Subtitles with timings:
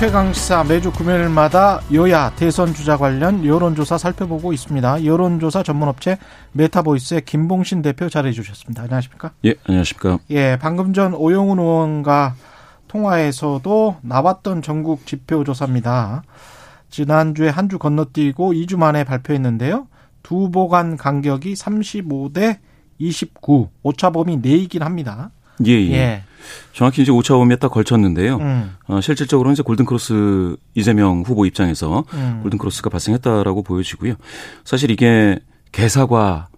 [0.00, 5.04] 최강시사 매주 금요일마다 여야 대선 주자 관련 여론조사 살펴보고 있습니다.
[5.04, 6.16] 여론조사 전문업체
[6.52, 8.84] 메타보이스의 김봉신 대표 자리해 주셨습니다.
[8.84, 9.32] 안녕하십니까?
[9.44, 10.18] 예, 안녕하십니까?
[10.30, 12.34] 예, 방금 전 오영훈 의원과
[12.88, 16.22] 통화에서도 나왔던 전국 지표조사입니다.
[16.88, 19.86] 지난주에 한 주 건너뛰고 2주 만에 발표했는데요.
[20.22, 22.56] 두 후보 간 간격이 35대
[22.98, 25.30] 29, 오차범위 내이긴 합니다.
[25.66, 25.92] 예, 예.
[25.92, 26.22] 예.
[26.72, 28.36] 정확히 이제 오차 범위에 딱 걸쳤는데요.
[28.36, 32.40] 음, 어, 실질적으로 이제 골든크로스 이재명 후보 입장에서 음.
[32.42, 34.14] 골든크로스가 발생했다라고 보여지고요.
[34.64, 35.38] 사실 이게
[35.72, 36.48] 개사과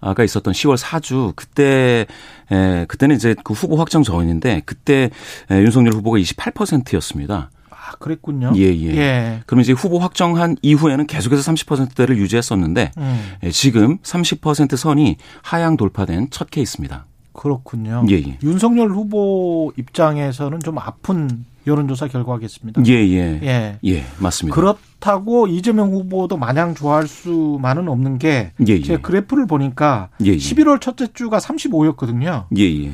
[0.00, 2.06] 가 있었던 10월 4주 그때
[2.50, 5.10] 에, 그때는 이제 그 후보 확정 전인데 그때
[5.50, 7.50] 에, 윤석열 후보가 28%였습니다.
[7.68, 8.52] 아, 그랬군요.
[8.56, 8.96] 예, 예.
[8.96, 9.42] 예.
[9.46, 16.28] 그러면 이제 후보 확정한 이후에는 계속해서 30%대를 유지했었는데 음, 예, 지금 30% 선이 하향 돌파된
[16.30, 17.06] 첫 케이스입니다.
[17.32, 18.04] 그렇군요.
[18.10, 18.38] 예, 예.
[18.42, 22.82] 윤석열 후보 입장에서는 좀 아픈 여론조사 결과겠습니다.
[22.86, 23.40] 예, 예.
[23.42, 23.78] 예.
[23.84, 24.54] 예, 맞습니다.
[24.54, 28.82] 그렇다고 이재명 후보도 마냥 좋아할 수만은 없는 게 예, 예.
[28.82, 30.36] 제가 그래프를 보니까 예, 예.
[30.36, 32.46] 11월 첫째 주가 35였거든요.
[32.56, 32.92] 예, 예.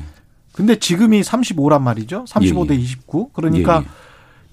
[0.51, 2.25] 근데 지금이 35란 말이죠.
[2.25, 2.79] 35대 예, 예.
[2.79, 3.29] 29.
[3.33, 3.85] 그러니까 예,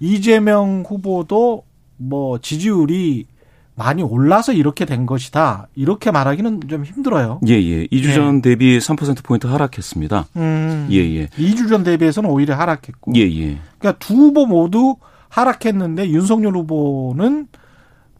[0.06, 0.14] 예.
[0.14, 1.64] 이재명 후보도
[1.96, 3.26] 뭐 지지율이
[3.76, 5.66] 많이 올라서 이렇게 된 것이다.
[5.74, 7.40] 이렇게 말하기는 좀 힘들어요.
[7.48, 7.86] 예, 예.
[7.86, 10.26] 2주 전 대비 3%포인트 하락했습니다.
[10.36, 10.88] 음.
[10.90, 11.26] 예, 예.
[11.26, 13.12] 2주 전 대비해서는 오히려 하락했고.
[13.16, 13.58] 예, 예.
[13.78, 14.96] 그러니까 두 후보 모두
[15.28, 17.48] 하락했는데 윤석열 후보는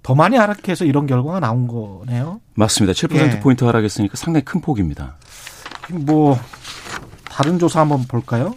[0.02, 2.41] 더 많이 하락해서 이런 결과가 나온 거네요.
[2.55, 2.92] 맞습니다.
[2.92, 3.41] 7% 예.
[3.41, 5.16] 포인트 하락했으니까 상당히 큰 폭입니다.
[5.91, 6.39] 뭐
[7.24, 8.55] 다른 조사 한번 볼까요?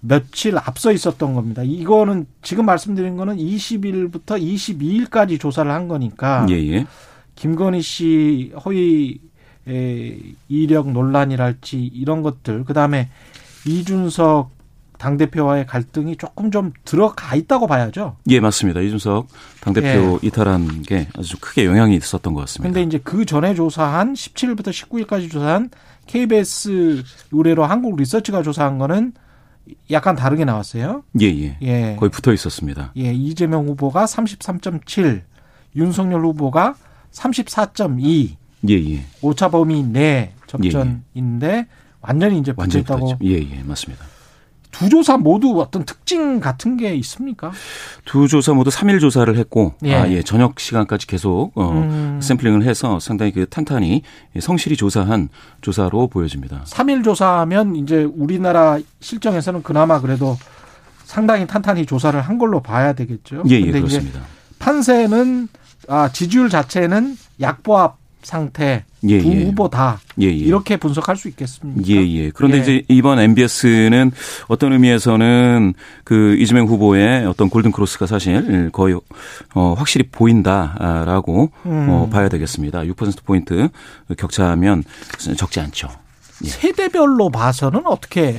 [0.00, 1.62] 며칠 앞서 있었던 겁니다.
[1.62, 6.86] 이거는 지금 말씀드린 거는 20일부터 22일까지 조사를 한 거니까 예, 예.
[7.34, 9.20] 김건희 씨 허위
[9.68, 13.10] 에, 이력 논란이랄지 이런 것들 그다음에
[13.66, 14.58] 이준석
[14.98, 18.16] 당 대표와의 갈등이 조금 좀 들어가 있다고 봐야죠.
[18.28, 18.80] 예, 맞습니다.
[18.80, 19.28] 이준석
[19.60, 22.72] 당 대표 이탈한 게 아주 크게 영향이 있었던 것 같습니다.
[22.72, 25.70] 근데 이제 그 전에 조사한 17일부터 19일까지 조사한
[26.06, 29.12] KBS 의뢰로 한국 리서치가 조사한 거는
[29.90, 31.02] 약간 다르게 나왔어요.
[31.20, 31.58] 예, 예.
[31.62, 31.96] 예.
[31.98, 32.92] 거의 붙어 있었습니다.
[32.96, 35.22] 예, 이재명 후보가 33.7,
[35.76, 36.74] 윤석열 후보가
[37.12, 38.36] 34.2,
[38.68, 39.04] 예, 예.
[39.22, 41.66] 오차 범위 내 접전인데
[42.00, 43.00] 완전히 이제 붙어 완전히 있다고.
[43.06, 43.24] 붙어 있죠.
[43.24, 43.62] 예, 예.
[43.62, 44.04] 맞습니다.
[44.78, 47.50] 두 조사 모두 어떤 특징 같은 게 있습니까?
[48.04, 49.94] 두 조사 모두 3일 조사를 했고 예.
[49.94, 50.22] 아, 예.
[50.22, 52.20] 저녁 시간까지 계속 어 음.
[52.22, 54.02] 샘플링을 해서 상당히 그 탄탄히
[54.38, 55.28] 성실히 조사한
[55.62, 56.62] 조사로 보여집니다.
[56.66, 60.36] 3일 조사하면 이제 우리나라 실정에서는 그나마 그래도
[61.04, 63.42] 상당히 탄탄히 조사를 한 걸로 봐야 되겠죠.
[63.48, 64.20] 예, 예, 그렇습니다.
[64.58, 65.48] 판세는
[65.88, 67.96] 아, 지지율 자체는 약보합
[68.28, 69.44] 상태 예, 두 예.
[69.44, 70.30] 후보 다 예, 예.
[70.30, 71.82] 이렇게 분석할 수 있겠습니까?
[71.88, 72.30] 예, 예.
[72.30, 72.60] 그런데 예.
[72.60, 74.12] 이제 이번 MBS는
[74.48, 75.72] 어떤 의미에서는
[76.04, 79.00] 그 이재명 후보의 어떤 골든 크로스가 사실 거의
[79.54, 81.86] 어 확실히 보인다라고 음.
[81.88, 82.80] 어 봐야 되겠습니다.
[82.80, 83.70] 6% 포인트
[84.18, 84.84] 격차하면
[85.38, 85.88] 적지 않죠.
[86.44, 86.48] 예.
[86.48, 88.38] 세대별로 봐서는 어떻게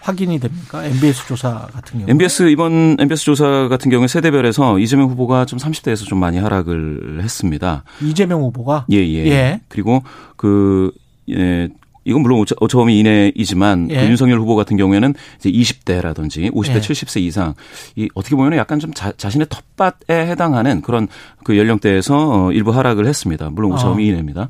[0.00, 0.84] 확인이 됩니까?
[0.84, 2.10] MBS 조사 같은 경우.
[2.10, 7.84] MBS 이번 MBS 조사 같은 경우에 세대별에서 이재명 후보가 좀 30대에서 좀 많이 하락을 했습니다.
[8.02, 9.26] 이재명 후보가 예, 예.
[9.26, 9.60] 예.
[9.68, 10.02] 그리고
[10.36, 10.92] 그,
[11.30, 11.68] 예,
[12.04, 14.00] 이건 물론 오차범위 이내이지만 예.
[14.00, 16.80] 그 윤석열 후보 같은 경우에는 이제 20대라든지 50대, 예.
[16.80, 17.54] 70세 이상
[17.96, 21.06] 이 어떻게 보면 약간 좀 자, 자신의 텃밭에 해당하는 그런
[21.44, 23.50] 그 연령대에서 어, 일부 하락을 했습니다.
[23.50, 24.08] 물론 오차범위 아.
[24.08, 24.48] 이내입니다.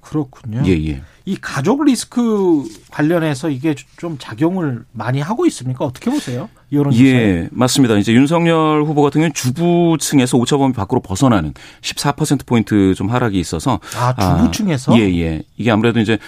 [0.00, 0.62] 그렇군요.
[0.66, 1.02] 예, 예.
[1.26, 5.84] 이 가족 리스크 관련해서 이게 좀 작용을 많이 하고 있습니까?
[5.84, 6.48] 어떻게 보세요?
[6.72, 7.06] 여론조사에.
[7.06, 7.96] 예, 맞습니다.
[7.98, 13.80] 이제 윤석열 후보 같은 경우는 주부층에서 오차범위 밖으로 벗어나는 14%포인트 좀 하락이 있어서.
[13.96, 14.96] 아, 주부층에서?
[14.96, 15.42] 예, 예.
[15.56, 16.18] 이게 아무래도 이제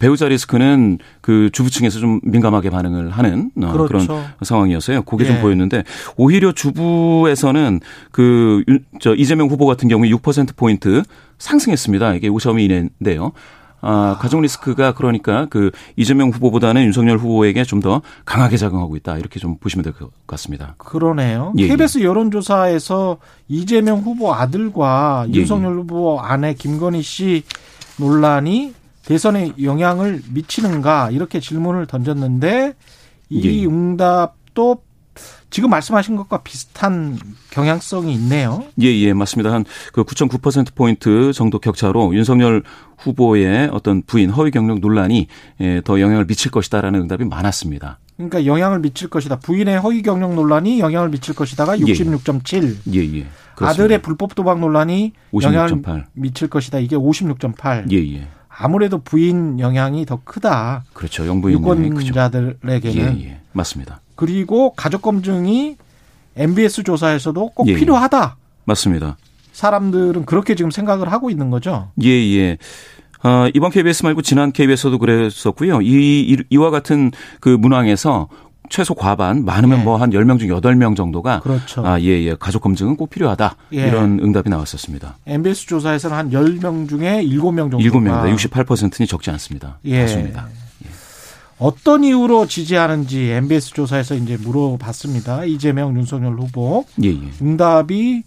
[0.00, 4.06] 배우자 리스크는 그 주부층에서 좀 민감하게 반응을 하는 어, 그렇죠.
[4.06, 5.02] 그런 상황이었어요.
[5.02, 5.28] 그게 예.
[5.28, 5.84] 좀 보였는데
[6.16, 7.80] 오히려 주부에서는
[8.12, 11.02] 그, 윤- 저 이재명 후보 같은 경우에 6%포인트
[11.36, 12.14] 상승했습니다.
[12.14, 13.32] 이게 오차범위 이내인데요.
[13.86, 19.18] 아, 가족 리스크가 그러니까 그 이재명 후보보다는 윤석열 후보에게 좀 더 강하게 작용하고 있다.
[19.18, 20.74] 이렇게 좀 보시면 될 것 같습니다.
[20.78, 21.52] 그러네요.
[21.58, 27.42] 예, KBS 여론조사에서 이재명 후보 아들과 예, 윤석열 윤석열 후보 아내 김건희 씨
[27.98, 28.72] 논란이
[29.04, 32.72] 대선에 영향을 미치는가 이렇게 질문을 던졌는데
[33.28, 33.66] 이 예.
[33.66, 34.78] 응답도
[35.50, 37.18] 지금 말씀하신 것과 비슷한
[37.50, 38.64] 경향성이 있네요.
[38.80, 39.52] 예, 예, 맞습니다.
[39.52, 42.62] 한 그 9.9%포인트 정도 격차로 윤석열
[42.98, 45.28] 후보의 어떤 부인 허위 경력 논란이
[45.60, 47.98] 예, 더 영향을 미칠 것이다라는 응답이 많았습니다.
[48.16, 49.38] 그러니까 영향을 미칠 것이다.
[49.40, 52.76] 부인의 허위 경력 논란이 영향을 미칠 것이다가 66.7.
[52.94, 53.26] 예, 예.
[53.54, 53.68] 그렇습니다.
[53.68, 55.42] 아들의 불법 도박 논란이 56.8.
[55.44, 56.78] 영향을 미칠 것이다.
[56.78, 57.90] 이게 56.8.
[57.92, 58.28] 예, 예.
[58.48, 60.84] 아무래도 부인 영향이 더 크다.
[60.92, 61.26] 그렇죠.
[61.26, 63.40] 영부인 유권자들에게는 예, 예.
[63.52, 64.00] 맞습니다.
[64.14, 65.76] 그리고 가족 검증이
[66.36, 68.36] MBS 조사에서도 꼭 예, 필요하다.
[68.64, 69.16] 맞습니다.
[69.52, 71.90] 사람들은 그렇게 지금 생각을 하고 있는 거죠.
[72.02, 72.58] 예, 예.
[73.22, 75.80] 어, 이번 KBS 말고 지난 KBS도 그랬었고요.
[75.82, 78.28] 이, 이와 같은 그 문항에서
[78.68, 79.82] 최소 과반, 많으면 예.
[79.84, 81.86] 뭐한 10명 중 8명 정도가 그렇죠.
[81.86, 82.34] 아, 예, 예.
[82.34, 83.56] 가족 검증은 꼭 필요하다.
[83.74, 83.88] 예.
[83.88, 85.16] 이런 응답이 나왔었습니다.
[85.26, 88.34] MBS 조사에서는 한 10명 중에 7명 정도 7명입니다.
[88.34, 89.78] 68%는 적지 않습니다.
[89.84, 90.00] 예.
[90.02, 90.48] 맞습니다.
[91.64, 91.66] 예.
[91.66, 95.44] 어떤 이유로 지지하는지 MBS 조사에서 이제 물어봤습니다.
[95.44, 96.84] 이재명, 윤석열 후보.
[97.02, 97.30] 예, 예.
[97.40, 98.24] 응답이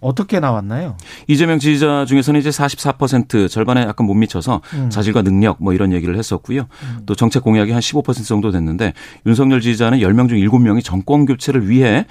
[0.00, 0.96] 어떻게 나왔나요?
[1.26, 4.90] 이재명 지지자 중에서는 이제 44% 절반에 약간 못 미쳐서 음.
[4.90, 6.62] 자질과 능력 뭐 이런 얘기를 했었고요.
[6.82, 7.02] 음.
[7.04, 8.92] 또 정책 공약이 한 15% 정도 됐는데
[9.26, 12.06] 윤석열 지지자는 10명 중 7명이 정권 교체를 위해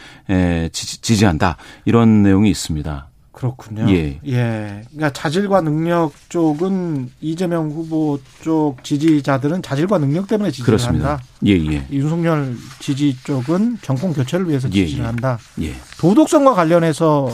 [0.73, 3.07] 지지, 한다 이런 내용이 있습니다.
[3.37, 3.85] 그렇군요.
[3.89, 4.19] 예.
[4.25, 4.81] 예.
[4.89, 11.09] 그러니까 자질과 능력 쪽은 이재명 후보 쪽 지지자들은 자질과 능력 때문에 지지를 그렇습니다.
[11.11, 11.23] 한다.
[11.45, 11.85] 예, 예.
[11.91, 15.37] 윤석열 지지 쪽은 정권 교체를 위해서 예, 지지를 예, 한다.
[15.61, 15.75] 예.
[15.99, 17.31] 도덕성과 관련해서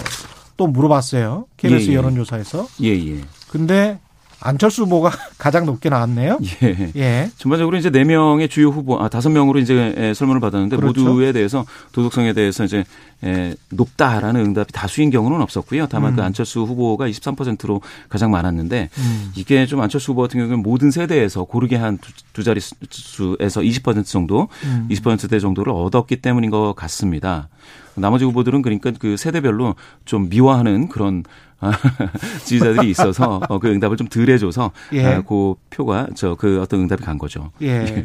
[0.57, 1.45] 또 물어봤어요.
[1.55, 1.95] KBS 예, 예.
[1.95, 2.67] 여론조사에서.
[2.83, 3.21] 예, 예.
[3.49, 3.97] 근데
[4.43, 6.39] 안철수 후보가 가장 높게 나왔네요.
[6.63, 6.91] 예.
[6.95, 7.31] 예.
[7.37, 11.01] 전반적으로 이제 네 명의 주요 후보, 아 다섯 명으로 이제 설문을 받았는데 그렇죠.
[11.01, 12.83] 모두에 대해서 도덕성에 대해서 이제
[13.23, 15.87] 에, 높다라는 응답이 다수인 경우는 없었고요.
[15.87, 16.17] 다만 그 음.
[16.17, 19.31] 그 안철수 후보가 23%로 가장 많았는데 음.
[19.35, 24.87] 이게 좀 안철수 후보 같은 경우는 모든 세대에서 고르게 한두 자리 수에서 20% 정도, 음.
[24.91, 27.47] 20%대 정도를 얻었기 때문인 것 같습니다.
[27.95, 29.75] 나머지 후보들은 그러니까 그 세대별로
[30.05, 31.23] 좀 미화하는 그런
[32.43, 35.05] 지지자들이 있어서 어, 그 응답을 좀 덜 해줘서 예.
[35.05, 37.51] 아, 그 표가 저 그 어떤 응답이 간 거죠.
[37.61, 38.03] 예.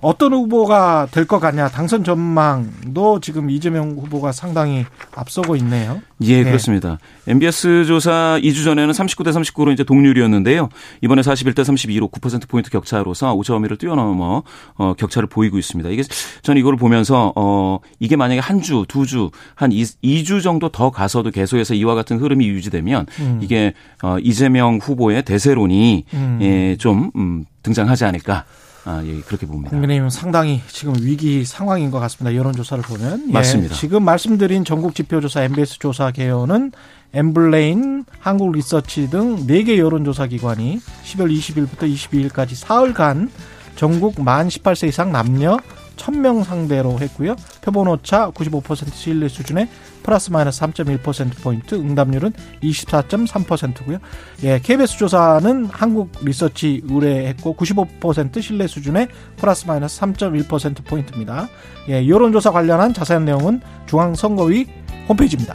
[0.00, 6.00] 어떤 후보가 될 것 같냐 당선 전망도 지금 이재명 후보가 상당히 앞서고 있네요.
[6.22, 6.44] 예, 예.
[6.44, 6.98] 그렇습니다.
[7.26, 10.68] MBS 조사 2주 전에는 39대 39로 이제 동률이었는데요.
[11.02, 14.42] 이번에 41대 32로 9% 포인트 격차로서 5차 범위를 뛰어넘어
[14.76, 15.90] 어, 격차를 보이고 있습니다.
[15.90, 16.02] 이게
[16.42, 19.23] 저는 이걸 보면서 어 이게 만약에 한 주, 두 주,
[19.54, 23.40] 한 2, 2주 정도 더 가서도 계속해서 이와 같은 흐름이 유지되면 음.
[23.42, 26.38] 이게 어 이재명 후보의 대세론이 음.
[26.42, 28.44] 예, 좀 음, 등장하지 않을까.
[28.86, 29.70] 아, 예, 그렇게 봅니다.
[29.70, 32.36] 국민의힘은 상당히 지금 위기 상황인 것 같습니다.
[32.36, 33.24] 여론조사를 보면.
[33.28, 33.74] 예, 맞습니다.
[33.74, 36.72] 지금 말씀드린 전국 지표조사 MBS 조사 개요는
[37.14, 43.30] 엠블레인, 한국리서치 등 4개 여론조사 기관이 10월 20일부터 22일까지 사흘간
[43.76, 45.56] 전국 만 18세 이상 남녀
[45.96, 47.36] 1000명 상대로 했고요.
[47.60, 49.68] 표본 오차 95% 신뢰 수준의
[50.02, 52.32] 플러스 마이너스 3.1%포인트, 응답률은
[52.62, 53.98] 24.3%고요.
[54.44, 61.48] 예, KBS 조사는 한국 리서치 의뢰했고 95% 신뢰 수준의 플러스 마이너스 3.1%포인트입니다.
[61.88, 64.66] 예, 여론조사 관련한 자세한 내용은 중앙선거위
[65.08, 65.52] 홈페이지입니다.